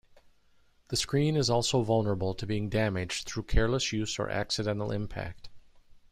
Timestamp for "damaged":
2.69-3.27